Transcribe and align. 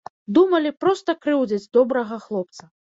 Думалі, 0.37 0.71
проста 0.85 1.17
крыўдзяць 1.27 1.63
добрага 1.81 2.23
хлопца. 2.29 2.63